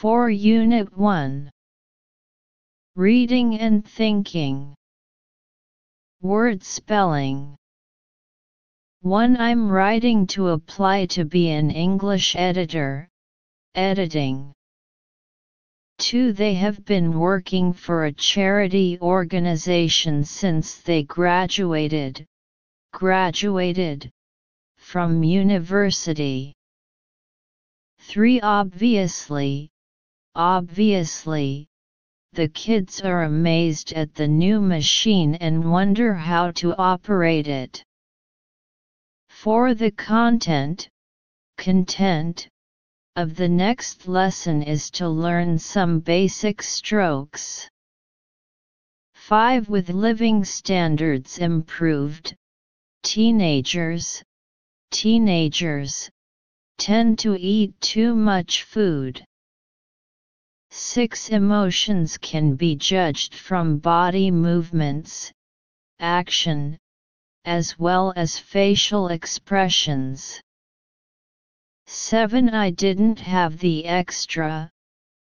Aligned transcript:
For 0.00 0.30
Unit 0.30 0.96
1 0.96 1.50
Reading 2.94 3.58
and 3.58 3.84
Thinking 3.84 4.76
Word 6.22 6.62
Spelling 6.62 7.56
1. 9.00 9.36
I'm 9.38 9.68
writing 9.68 10.24
to 10.28 10.50
apply 10.50 11.06
to 11.06 11.24
be 11.24 11.50
an 11.50 11.72
English 11.72 12.36
editor, 12.36 13.08
editing. 13.74 14.52
2. 15.98 16.32
They 16.32 16.54
have 16.54 16.84
been 16.84 17.18
working 17.18 17.72
for 17.72 18.04
a 18.04 18.12
charity 18.12 19.00
organization 19.00 20.22
since 20.22 20.76
they 20.76 21.02
graduated, 21.02 22.24
graduated, 22.92 24.08
from 24.76 25.24
university. 25.24 26.54
3. 27.98 28.40
Obviously, 28.42 29.72
obviously, 30.38 31.66
the 32.32 32.48
kids 32.48 33.02
are 33.02 33.24
amazed 33.24 33.92
at 33.92 34.14
the 34.14 34.28
new 34.28 34.60
machine 34.60 35.34
and 35.34 35.70
wonder 35.70 36.14
how 36.14 36.52
to 36.52 36.74
operate 36.76 37.48
it. 37.48 37.82
For 39.28 39.74
The 39.74 39.90
content, 39.90 40.88
content, 41.56 42.48
of 43.16 43.34
the 43.34 43.48
next 43.48 44.06
lesson 44.06 44.62
is 44.62 44.92
to 44.92 45.08
learn 45.08 45.58
some 45.58 45.98
basic 45.98 46.62
strokes. 46.62 47.68
5. 49.14 49.68
With 49.68 49.90
living 49.90 50.44
standards 50.44 51.38
improved, 51.38 52.36
teenagers, 53.02 54.22
teenagers, 54.92 56.08
tend 56.78 57.18
to 57.18 57.36
eat 57.36 57.78
too 57.80 58.14
much 58.14 58.62
food. 58.62 59.24
6. 60.70 61.30
Emotions 61.30 62.18
can 62.18 62.54
be 62.54 62.76
judged 62.76 63.34
from 63.34 63.78
body 63.78 64.30
movements, 64.30 65.32
action, 65.98 66.76
as 67.44 67.78
well 67.78 68.12
as 68.16 68.38
facial 68.38 69.08
expressions. 69.08 70.40
7. 71.86 72.50
I 72.50 72.70
didn't 72.70 73.18
have 73.20 73.58
the 73.58 73.86
extra, 73.86 74.70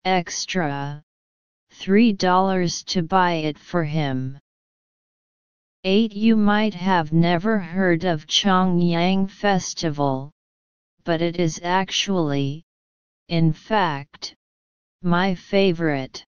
extra, 0.06 1.02
$3 1.74 2.84
to 2.86 3.02
buy 3.02 3.32
it 3.34 3.58
for 3.58 3.84
him. 3.84 4.38
8. 5.84 6.14
You 6.14 6.36
might 6.36 6.74
have 6.74 7.12
never 7.12 7.58
heard 7.58 8.04
of 8.04 8.26
Chongyang 8.26 9.28
Festival, 9.28 10.30
but 11.04 11.20
it 11.20 11.38
is 11.38 11.60
actually, 11.62 12.64
in 13.28 13.52
fact, 13.52 14.35
my 15.06 15.36
favorite. 15.36 16.24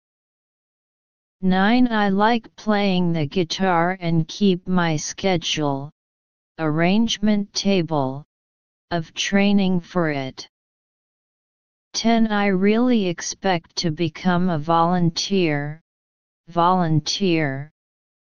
9. 1.42 1.88
I 1.92 2.09
like 2.09 2.56
playing 2.56 3.11
the 3.11 3.25
guitar 3.25 3.97
and 4.00 4.28
keep 4.28 4.67
my 4.67 4.95
schedule, 4.97 5.89
arrangement 6.59 7.52
table, 7.56 8.23
of 8.92 9.16
training 9.16 9.80
for 9.80 10.11
it. 10.11 10.47
10. 11.94 12.28
I 12.28 12.47
really 12.47 13.08
expect 13.08 13.75
to 13.78 13.89
become 13.89 14.52
a 14.52 14.59
volunteer, 14.59 15.81
volunteer, 16.47 17.72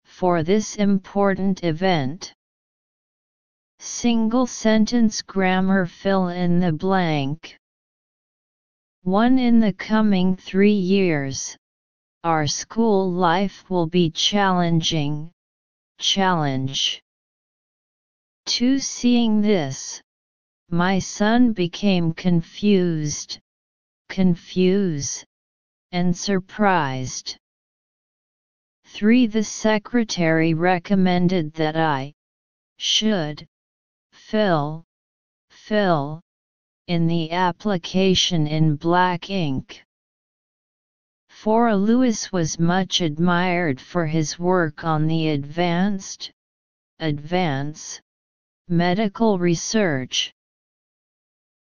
for 0.04 0.44
this 0.44 0.76
important 0.76 1.64
event. 1.64 2.36
Single 3.80 4.46
sentence 4.46 5.24
grammar 5.24 5.88
fill 5.88 6.28
in 6.28 6.60
the 6.60 6.72
blank. 6.72 7.58
1. 9.06 9.38
In 9.38 9.60
the 9.60 9.72
coming 9.72 10.36
three 10.36 10.74
years, 10.74 11.56
our 12.24 12.48
school 12.48 13.12
life 13.12 13.70
will 13.70 13.86
be 13.86 14.10
challenging. 14.10 15.30
Challenge. 16.00 17.04
2. 18.48 18.80
Seeing 18.80 19.42
this, 19.42 20.02
my 20.72 20.98
son 20.98 21.54
became 21.54 22.14
confused, 22.14 23.38
confused, 24.10 25.24
and 25.92 26.18
surprised. 26.18 27.38
3. 28.86 29.28
The 29.28 29.44
secretary 29.44 30.56
recommended 30.56 31.54
that 31.54 31.78
I 31.78 32.12
should 32.78 33.46
fill, 34.12 34.84
fill, 35.52 36.22
in 36.88 37.08
the 37.08 37.32
application 37.32 38.46
in 38.48 38.76
black 38.76 39.30
ink. 39.30 39.84
4. 41.30 41.76
Lewis 41.76 42.32
was 42.32 42.60
much 42.60 43.02
admired 43.02 43.80
for 43.80 44.06
his 44.06 44.40
work 44.40 44.84
on 44.84 45.08
the 45.08 45.30
advanced, 45.30 46.32
advance, 47.00 48.02
medical 48.68 49.38
research. 49.38 50.34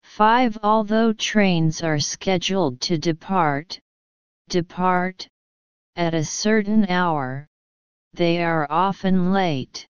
5. 0.03 0.57
Although 0.63 1.13
trains 1.13 1.81
are 1.81 1.99
scheduled 1.99 2.81
to 2.81 2.97
depart, 2.97 3.79
depart, 4.49 5.27
at 5.95 6.13
a 6.13 6.23
certain 6.23 6.85
hour, 6.87 7.47
they 8.13 8.43
are 8.43 8.67
often 8.69 9.31
late. 9.31 9.87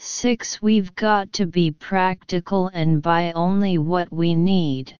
6. 0.00 0.62
We've 0.62 0.94
got 0.94 1.32
to 1.34 1.46
be 1.46 1.72
practical 1.72 2.68
and 2.68 3.02
buy 3.02 3.32
only 3.32 3.78
what 3.78 4.12
we 4.12 4.34
need. 4.34 4.96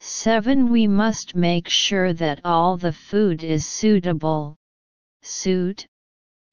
7. 0.00 0.70
We 0.70 0.86
must 0.86 1.34
make 1.34 1.68
sure 1.68 2.12
that 2.12 2.40
all 2.44 2.76
the 2.76 2.92
food 2.92 3.42
is 3.42 3.66
suitable, 3.66 4.56
suit, 5.22 5.86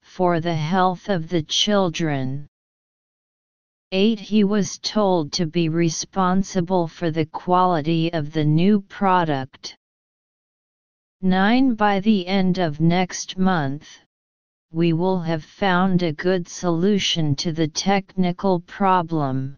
for 0.02 0.40
the 0.40 0.54
health 0.54 1.08
of 1.08 1.28
the 1.28 1.42
children. 1.42 2.48
8. 3.92 4.18
He 4.18 4.42
was 4.42 4.78
told 4.78 5.30
to 5.32 5.46
be 5.46 5.68
responsible 5.68 6.88
for 6.88 7.10
the 7.10 7.26
quality 7.26 8.12
of 8.12 8.32
the 8.32 8.44
new 8.44 8.80
product. 8.80 9.76
9. 11.20 11.74
By 11.74 12.00
the 12.00 12.26
end 12.26 12.58
of 12.58 12.80
next 12.80 13.38
month, 13.38 14.03
we 14.74 14.92
will 14.92 15.20
have 15.20 15.44
found 15.44 16.02
a 16.02 16.12
good 16.12 16.48
solution 16.48 17.36
to 17.36 17.52
the 17.52 17.68
technical 17.68 18.58
problem. 18.58 19.56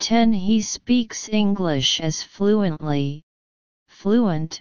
10. 0.00 0.34
He 0.34 0.60
speaks 0.60 1.30
English 1.30 1.98
as 1.98 2.22
fluently, 2.22 3.22
fluent, 3.88 4.60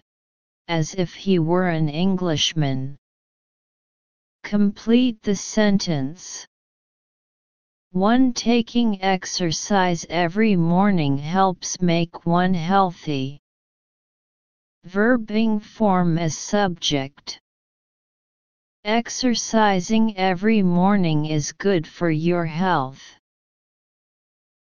as 0.69 0.95
if 0.95 1.13
he 1.13 1.39
were 1.39 1.67
an 1.67 1.89
Englishman. 1.89 2.95
Complete 4.45 5.21
the 5.23 5.35
sentence. 5.35 6.47
1. 7.91 8.31
Taking 8.31 9.01
exercise 9.01 10.05
every 10.09 10.55
morning 10.55 11.17
helps 11.17 11.81
make 11.81 12.25
one 12.25 12.53
healthy. 12.53 13.41
Verbing 14.87 15.61
form 15.61 16.17
as 16.17 16.37
subject. 16.37 17.40
Exercising 18.83 20.17
every 20.17 20.63
morning 20.63 21.27
is 21.27 21.51
good 21.51 21.85
for 21.85 22.09
your 22.09 22.47
health. 22.47 23.03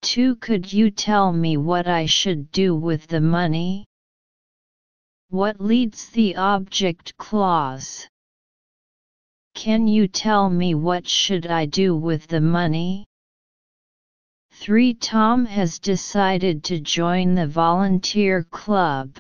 2. 0.02 0.36
Could 0.36 0.74
you 0.74 0.92
tell 0.92 1.32
me 1.32 1.56
what 1.56 1.88
I 1.88 2.06
should 2.06 2.52
do 2.52 2.76
with 2.76 3.08
the 3.08 3.22
money? 3.22 3.86
What 5.30 5.62
leads 5.62 6.10
the 6.10 6.36
object 6.36 7.16
clause? 7.16 8.10
Can 9.54 9.88
you 9.88 10.10
tell 10.10 10.50
me 10.50 10.76
what 10.76 11.08
should 11.08 11.48
I 11.48 11.66
do 11.66 11.96
with 11.96 12.28
the 12.28 12.42
money? 12.42 13.06
3. 14.52 14.96
Tom 14.96 15.46
has 15.46 15.80
decided 15.80 16.66
to 16.66 16.82
join 16.82 17.36
the 17.36 17.48
volunteer 17.48 18.44
club 18.44 19.18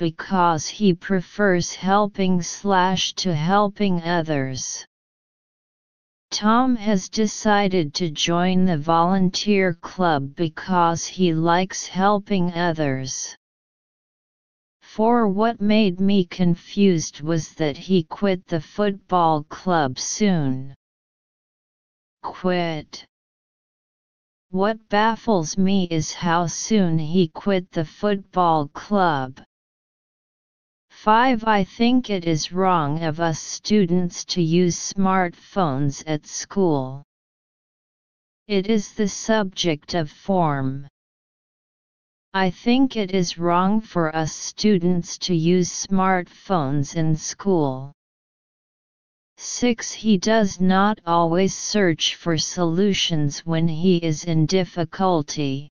because 0.00 0.66
he 0.66 0.94
prefers 0.94 1.74
helping 1.74 2.40
slash 2.40 3.12
to 3.12 3.34
helping 3.34 4.02
others. 4.02 4.86
Tom 6.30 6.74
has 6.74 7.10
decided 7.10 7.92
to 7.92 8.10
join 8.10 8.64
the 8.64 8.78
volunteer 8.78 9.74
club 9.74 10.34
because 10.34 11.06
he 11.06 11.34
likes 11.34 11.86
helping 11.86 12.50
others. 12.54 13.36
For 14.80 15.28
what 15.28 15.60
made 15.60 16.00
me 16.00 16.24
confused 16.24 17.20
was 17.20 17.52
that 17.56 17.76
he 17.76 18.04
quit 18.04 18.46
the 18.46 18.62
football 18.62 19.42
club 19.50 19.98
soon. 19.98 20.74
Quit. 22.22 23.04
What 24.48 24.88
baffles 24.88 25.58
me 25.58 25.88
is 25.90 26.14
how 26.14 26.46
soon 26.46 26.98
he 26.98 27.28
quit 27.28 27.70
the 27.70 27.84
football 27.84 28.68
club. 28.68 29.42
5. 31.02 31.44
I 31.44 31.64
think 31.64 32.10
it 32.10 32.26
is 32.26 32.52
wrong 32.52 33.02
of 33.02 33.20
us 33.20 33.40
students 33.40 34.22
to 34.26 34.42
use 34.42 34.76
smartphones 34.76 36.04
at 36.06 36.26
school. 36.26 37.02
It 38.48 38.66
is 38.66 38.92
the 38.92 39.08
subject 39.08 39.94
of 39.94 40.10
form. 40.10 40.86
I 42.34 42.50
think 42.50 42.98
it 42.98 43.12
is 43.12 43.38
wrong 43.38 43.80
for 43.80 44.14
us 44.14 44.34
students 44.34 45.16
to 45.20 45.34
use 45.34 45.70
smartphones 45.70 46.94
in 46.94 47.16
school. 47.16 47.94
6. 49.38 49.92
He 49.92 50.18
does 50.18 50.60
not 50.60 51.00
always 51.06 51.54
search 51.54 52.16
for 52.16 52.36
solutions 52.36 53.46
when 53.46 53.66
he 53.68 53.96
is 53.96 54.24
in 54.24 54.44
difficulty. 54.44 55.70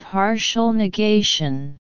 Partial 0.00 0.72
negation. 0.72 1.78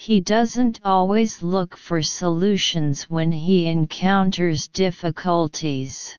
He 0.00 0.22
doesn't 0.22 0.80
always 0.82 1.42
look 1.42 1.76
for 1.76 2.00
solutions 2.00 3.10
when 3.10 3.30
he 3.30 3.66
encounters 3.66 4.66
difficulties. 4.66 6.16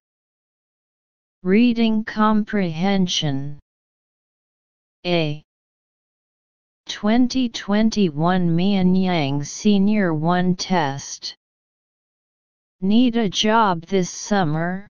Reading 1.41 2.03
comprehension. 2.03 3.59
A. 5.03 5.41
2021 6.85 8.55
Mian 8.55 8.93
Yang 8.93 9.45
Senior 9.45 10.13
1 10.13 10.55
Test 10.57 11.33
Need 12.81 13.15
a 13.15 13.29
job 13.29 13.87
this 13.87 14.11
summer? 14.11 14.87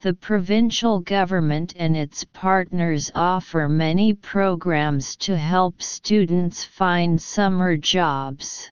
The 0.00 0.14
provincial 0.14 1.00
government 1.00 1.74
and 1.76 1.96
its 1.96 2.22
partners 2.22 3.10
offer 3.16 3.68
many 3.68 4.14
programs 4.14 5.16
to 5.16 5.36
help 5.36 5.82
students 5.82 6.62
find 6.62 7.20
summer 7.20 7.76
jobs. 7.76 8.70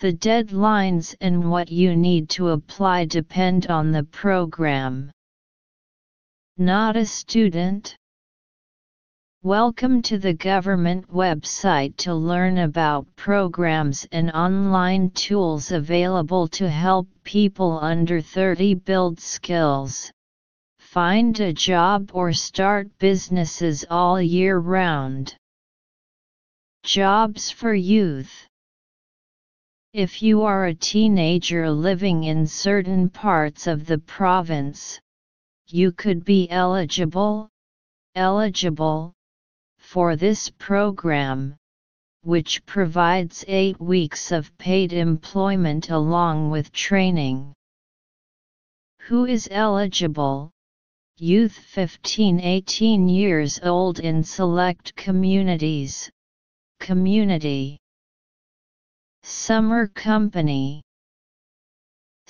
The 0.00 0.12
deadlines 0.12 1.14
and 1.22 1.50
what 1.50 1.70
you 1.70 1.96
need 1.96 2.28
to 2.30 2.48
apply 2.48 3.06
depend 3.06 3.68
on 3.68 3.90
the 3.90 4.04
program. 4.04 5.10
Not 6.58 6.96
a 6.96 7.06
student? 7.06 7.96
Welcome 9.42 10.02
to 10.02 10.18
the 10.18 10.34
government 10.34 11.10
website 11.10 11.96
to 12.04 12.14
learn 12.14 12.58
about 12.58 13.06
programs 13.16 14.06
and 14.12 14.30
online 14.32 15.12
tools 15.12 15.72
available 15.72 16.46
to 16.48 16.68
help 16.68 17.08
people 17.24 17.78
under 17.80 18.20
30 18.20 18.74
build 18.74 19.18
skills, 19.18 20.12
find 20.78 21.40
a 21.40 21.54
job 21.54 22.10
or 22.12 22.34
start 22.34 22.98
businesses 22.98 23.82
all 23.88 24.20
year 24.20 24.58
round. 24.58 25.34
Jobs 26.82 27.50
for 27.50 27.72
Youth 27.72 28.46
If 29.94 30.20
you 30.20 30.42
are 30.42 30.66
a 30.66 30.74
teenager 30.74 31.70
living 31.70 32.24
in 32.24 32.46
certain 32.46 33.08
parts 33.08 33.66
of 33.66 33.86
the 33.86 34.00
province, 34.00 35.00
you 35.66 35.92
could 35.92 36.26
be 36.26 36.46
eligible, 36.50 37.48
eligible, 38.14 39.14
for 39.90 40.14
this 40.14 40.48
program, 40.50 41.56
which 42.22 42.64
provides 42.64 43.44
eight 43.48 43.80
weeks 43.80 44.30
of 44.30 44.56
paid 44.56 44.92
employment 44.92 45.90
along 45.90 46.48
with 46.48 46.70
training. 46.70 47.52
Who 49.08 49.24
is 49.24 49.48
eligible? 49.50 50.52
Youth 51.16 51.58
15-18 51.74 53.12
years 53.12 53.58
old 53.64 53.98
in 53.98 54.22
select 54.22 54.94
communities. 54.94 56.08
Community 56.78 57.76
Summer 59.24 59.88
Company 59.88 60.82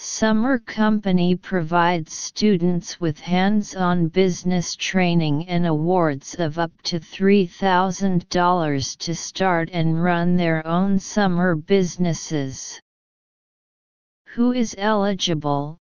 Summer 0.03 0.59
Company 0.59 1.37
provides 1.37 2.15
students 2.15 2.99
with 3.03 3.21
hands-on 3.21 4.09
business 4.09 4.75
training 4.75 5.47
and 5.47 5.67
awards 5.67 6.35
of 6.37 6.59
up 6.59 6.73
to 6.85 6.99
$3,000 6.99 8.97
to 8.97 9.15
start 9.15 9.69
and 9.75 10.03
run 10.03 10.37
their 10.37 10.67
own 10.67 10.99
summer 10.99 11.55
businesses. 11.55 12.81
Who 14.29 14.53
is 14.53 14.75
eligible? 14.79 15.77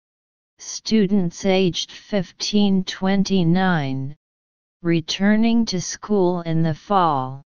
Students 0.59 1.43
aged 1.43 1.89
15-29, 1.89 4.15
returning 4.81 5.65
to 5.65 5.81
school 5.81 6.39
in 6.43 6.63
the 6.63 6.73
fall. 6.73 7.43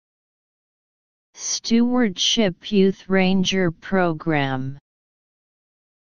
Stewardship 1.34 2.70
Youth 2.70 3.08
Ranger 3.08 3.72
Program 3.72 4.78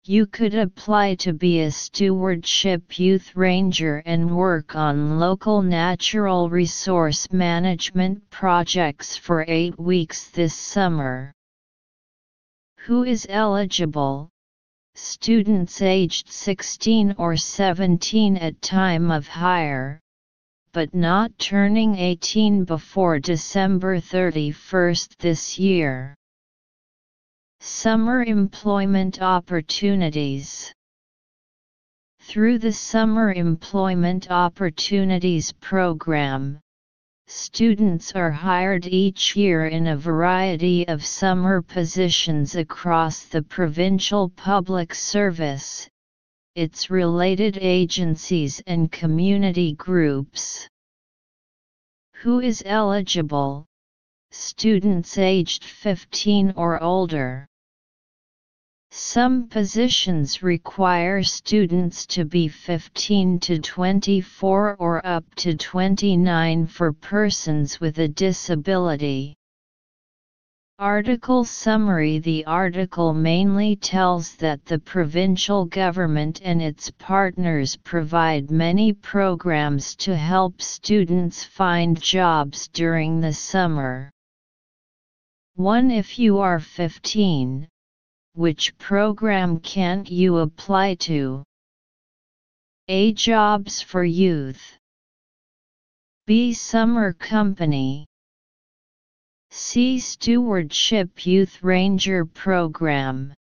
you 0.05 0.27
could 0.27 0.53
apply 0.53 1.15
to 1.15 1.33
be 1.33 1.61
a 1.61 1.71
stewardship 1.71 2.99
youth 2.99 3.37
ranger 3.37 4.03
and 4.05 4.37
work 4.37 4.75
on 4.75 5.21
local 5.21 5.63
natural 5.63 6.51
resource 6.51 7.31
management 7.31 8.29
projects 8.29 9.17
for 9.17 9.45
eight 9.47 9.79
weeks 9.79 10.29
this 10.31 10.55
summer. 10.55 11.33
Who 12.79 13.05
is 13.05 13.29
eligible? 13.31 14.29
Students 14.97 15.81
aged 15.81 16.29
16 16.29 17.15
or 17.17 17.37
17 17.37 18.37
at 18.39 18.61
time 18.61 19.13
of 19.13 19.29
hire, 19.29 20.01
but 20.73 20.93
not 20.97 21.39
turning 21.39 21.95
18 21.95 22.65
before 22.65 23.21
December 23.21 24.01
31 24.01 24.97
this 25.21 25.61
year. 25.61 26.17
Summer 27.65 28.25
Employment 28.25 29.23
Opportunities 29.23 30.75
Through 32.19 32.59
the 32.59 32.73
Summer 32.73 33.33
Employment 33.33 34.33
Opportunities 34.33 35.53
Program, 35.53 36.59
students 37.29 38.17
are 38.17 38.33
hired 38.33 38.87
each 38.87 39.37
year 39.37 39.69
in 39.69 39.87
a 39.87 39.97
variety 39.97 40.89
of 40.89 41.07
summer 41.07 41.63
positions 41.63 42.57
across 42.57 43.27
the 43.27 43.43
provincial 43.43 44.29
public 44.31 44.93
service, 44.93 45.89
its 46.57 46.91
related 46.91 47.59
agencies 47.61 48.61
and 48.67 48.91
community 48.91 49.75
groups. 49.75 50.69
Who 52.15 52.41
is 52.41 52.65
eligible? 52.67 53.67
Students 54.33 55.17
aged 55.17 55.63
15 55.63 56.55
or 56.57 56.83
older. 56.83 57.47
Some 58.95 59.49
positions 59.49 60.43
require 60.43 61.23
students 61.23 62.05
to 62.09 62.27
be 62.27 62.47
15 62.47 63.41
to 63.41 63.59
24 63.59 64.77
or 64.79 65.07
up 65.07 65.25
to 65.37 65.57
29 65.57 66.67
for 66.67 66.93
persons 66.93 67.81
with 67.81 67.99
a 67.99 68.09
disability. 68.09 69.35
Article 70.79 71.43
Summary 71.45 72.19
The 72.19 72.45
article 72.45 73.15
mainly 73.15 73.77
tells 73.77 74.37
that 74.37 74.67
the 74.67 74.79
provincial 74.79 75.65
government 75.65 76.43
and 76.45 76.61
its 76.61 76.91
partners 76.91 77.77
provide 77.77 78.51
many 78.51 78.93
programs 78.93 79.97
to 80.05 80.15
help 80.15 80.61
students 80.61 81.43
find 81.45 81.99
jobs 81.99 82.69
during 82.69 83.23
the 83.23 83.33
summer. 83.33 84.11
1 85.55 85.91
If 85.91 86.19
you 86.19 86.41
are 86.41 86.61
15, 86.61 87.69
which 88.35 88.77
program 88.79 89.61
can't 89.61 90.11
you 90.11 90.39
apply 90.39 90.95
to? 90.95 91.43
A. 92.89 93.13
Jobs 93.13 93.81
for 93.81 94.05
Youth 94.05 94.79
B. 96.27 96.53
Summer 96.53 97.13
Company 97.13 98.07
C. 99.51 99.99
Stewardship 99.99 101.27
Youth 101.27 101.63
Ranger 101.63 102.25
Program 102.25 103.35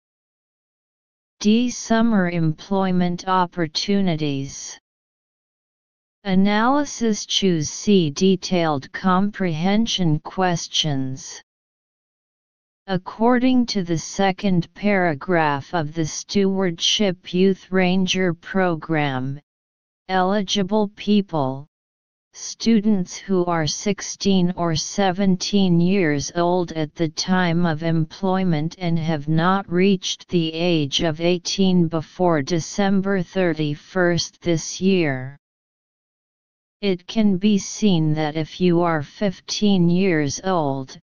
D. 1.40 1.70
Summer 1.70 2.28
Employment 2.28 3.26
Opportunities 3.26 4.78
Analysis 6.24 7.26
Choose 7.26 7.68
C. 7.68 8.10
Detailed 8.10 8.92
comprehension 8.92 10.20
questions 10.20 11.42
According 12.88 13.66
to 13.66 13.84
the 13.84 13.96
second 13.96 14.74
paragraph 14.74 15.72
of 15.72 15.94
the 15.94 16.04
Stewardship 16.04 17.32
Youth 17.32 17.70
Ranger 17.70 18.34
Program, 18.34 19.38
eligible 20.08 20.88
people, 20.96 21.68
students 22.32 23.16
who 23.16 23.44
are 23.44 23.68
16 23.68 24.54
or 24.56 24.74
17 24.74 25.80
years 25.80 26.32
old 26.34 26.72
at 26.72 26.92
the 26.96 27.08
time 27.08 27.66
of 27.66 27.84
employment 27.84 28.74
and 28.78 28.98
have 28.98 29.28
not 29.28 29.70
reached 29.70 30.26
the 30.26 30.52
age 30.52 31.02
of 31.02 31.20
18 31.20 31.86
before 31.86 32.42
December 32.42 33.22
31 33.22 34.18
this 34.40 34.80
year. 34.80 35.38
It 36.80 37.06
can 37.06 37.36
be 37.36 37.58
seen 37.58 38.14
that 38.14 38.34
if 38.34 38.60
you 38.60 38.80
are 38.80 39.04
15 39.04 39.88
years 39.88 40.40
old, 40.42 40.98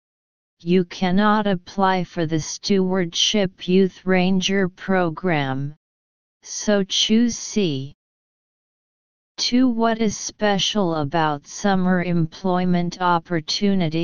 you 0.67 0.83
cannot 0.83 1.45
apply 1.45 2.03
for 2.03 2.25
the 2.25 2.39
Stewardship 2.39 3.67
Youth 3.67 4.03
Ranger 4.03 4.67
program, 4.67 5.75
so 6.41 6.83
choose 6.83 7.37
C. 7.37 7.93
2. 9.37 9.67
What 9.67 10.01
is 10.01 10.17
special 10.17 10.95
about 10.95 11.45
summer 11.45 12.01
employment 12.01 12.99
opportunity? 12.99 14.03